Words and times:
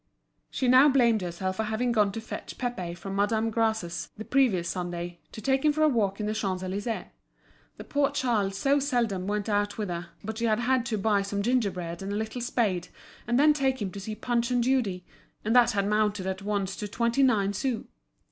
She 0.49 0.67
now 0.67 0.89
blamed 0.89 1.21
herself 1.21 1.57
for 1.57 1.65
having 1.65 1.91
gone 1.91 2.11
to 2.13 2.19
fetch 2.21 2.57
Pépé 2.57 2.97
from 2.97 3.15
Madame 3.15 3.51
Gras's, 3.51 4.09
the 4.17 4.25
previous 4.25 4.67
Sunday, 4.67 5.19
to 5.31 5.41
take 5.43 5.63
him 5.63 5.71
for 5.71 5.83
a 5.83 5.87
walk 5.87 6.19
in 6.19 6.25
the 6.25 6.33
Champs 6.33 6.63
Elysees. 6.63 7.03
The 7.77 7.83
poor 7.83 8.09
child 8.09 8.55
so 8.55 8.79
seldom 8.79 9.27
went 9.27 9.47
out 9.47 9.77
with 9.77 9.89
her! 9.89 10.07
But 10.23 10.39
she 10.39 10.45
had 10.45 10.61
had 10.61 10.87
to 10.87 10.97
buy 10.97 11.21
some 11.21 11.43
gingerbread 11.43 12.01
and 12.01 12.11
a 12.11 12.15
little 12.15 12.41
spade, 12.41 12.87
and 13.27 13.37
then 13.39 13.53
take 13.53 13.79
him 13.79 13.91
to 13.91 13.99
see 13.99 14.15
Punch 14.15 14.49
and 14.49 14.63
Judy, 14.63 15.05
and 15.45 15.55
that 15.55 15.73
had 15.73 15.85
mounted 15.87 16.25
at 16.25 16.41
once 16.41 16.75
to 16.77 16.87
twenty 16.87 17.21
nine 17.21 17.53
sous. 17.53 17.85